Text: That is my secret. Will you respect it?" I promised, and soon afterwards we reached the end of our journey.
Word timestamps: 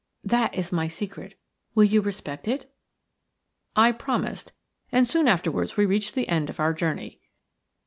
That 0.23 0.55
is 0.55 0.71
my 0.71 0.87
secret. 0.87 1.37
Will 1.75 1.83
you 1.83 2.01
respect 2.01 2.47
it?" 2.47 2.73
I 3.75 3.91
promised, 3.91 4.51
and 4.91 5.07
soon 5.07 5.27
afterwards 5.27 5.77
we 5.77 5.85
reached 5.85 6.15
the 6.15 6.27
end 6.27 6.49
of 6.49 6.59
our 6.59 6.73
journey. 6.73 7.19